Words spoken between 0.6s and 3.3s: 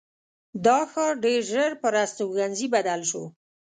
دا ښار ډېر ژر پر استوګنځي بدل شو.